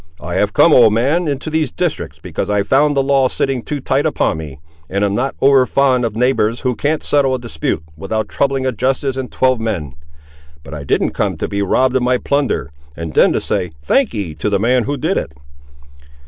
I 0.19 0.33
have 0.33 0.51
come, 0.53 0.73
old 0.73 0.93
man, 0.93 1.27
into 1.27 1.51
these 1.51 1.71
districts 1.71 2.17
because 2.17 2.49
I 2.49 2.63
found 2.63 2.97
the 2.97 3.03
law 3.03 3.27
sitting 3.27 3.61
too 3.61 3.79
tight 3.79 4.07
upon 4.07 4.37
me, 4.37 4.59
and 4.89 5.03
am 5.05 5.13
not 5.13 5.35
over 5.39 5.63
fond 5.67 6.05
of 6.05 6.15
neighbours 6.15 6.61
who 6.61 6.75
can't 6.75 7.03
settle 7.03 7.35
a 7.35 7.39
dispute 7.39 7.83
without 7.95 8.27
troubling 8.27 8.65
a 8.65 8.71
justice 8.71 9.15
and 9.15 9.31
twelve 9.31 9.59
men; 9.59 9.93
but 10.63 10.73
I 10.73 10.83
didn't 10.83 11.11
come 11.13 11.37
to 11.37 11.47
be 11.47 11.61
robb'd 11.61 11.95
of 11.95 12.01
my 12.01 12.17
plunder, 12.17 12.71
and 12.97 13.13
then 13.13 13.31
to 13.33 13.39
say 13.39 13.73
thank'ee 13.83 14.33
to 14.39 14.49
the 14.49 14.59
man 14.59 14.85
who 14.85 14.97
did 14.97 15.17
it!" 15.17 15.33